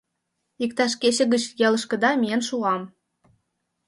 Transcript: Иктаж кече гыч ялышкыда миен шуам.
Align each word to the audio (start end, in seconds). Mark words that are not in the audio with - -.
Иктаж 0.63 0.93
кече 1.01 1.23
гыч 1.33 1.43
ялышкыда 1.67 2.11
миен 2.21 2.41
шуам. 2.47 2.81